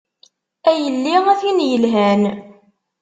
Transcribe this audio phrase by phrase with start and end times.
[0.69, 2.21] A yelli a tin yelhan.